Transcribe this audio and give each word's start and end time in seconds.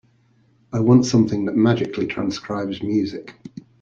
I 0.73 0.79
want 0.79 1.05
something 1.05 1.45
that 1.45 1.55
magically 1.55 2.07
transcribes 2.07 2.81
music. 2.81 3.35